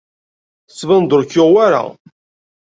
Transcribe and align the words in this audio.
Tettbaneḍ-d 0.69 1.15
ur 1.17 1.23
k-yuɣ 1.25 1.49
wara. 1.53 1.83